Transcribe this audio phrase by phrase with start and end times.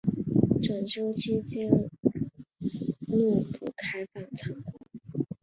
[0.63, 1.69] 整修期间
[3.07, 4.73] 恕不开放参观